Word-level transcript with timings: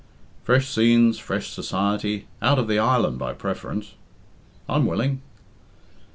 "Fresh 0.43 0.67
scenes, 0.71 1.19
fresh 1.19 1.51
society; 1.51 2.25
out 2.41 2.57
of 2.57 2.67
the 2.67 2.79
island, 2.79 3.19
by 3.19 3.33
preference." 3.33 3.93
"I'm 4.67 4.87
willing." 4.87 5.21